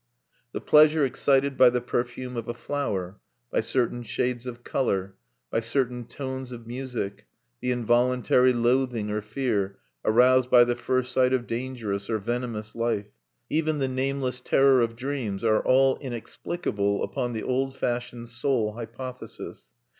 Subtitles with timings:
[0.51, 3.19] The pleasure excited by the perfume of a flower,
[3.51, 5.13] by certain shades of color,
[5.51, 7.27] by certain tones of music;
[7.59, 13.11] the involuntary loathing or fear aroused by the first sight of dangerous or venomous life;
[13.47, 19.67] even the nameless terror of dreams, are all inexplicable upon the old fashioned soul hypothesis.